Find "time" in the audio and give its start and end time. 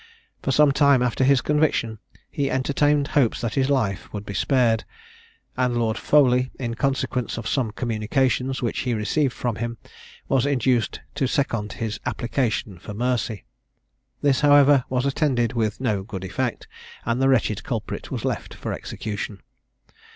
0.71-1.03